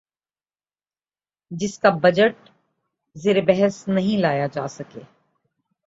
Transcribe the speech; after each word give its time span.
جس 1.51 1.77
کا 1.79 1.89
بجٹ 2.01 2.49
زیربحث 3.15 3.87
نہ 3.87 3.99
لایا 4.17 4.47
جا 4.47 4.67
سکے 4.67 5.01